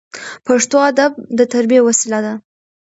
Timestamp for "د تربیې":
1.37-1.81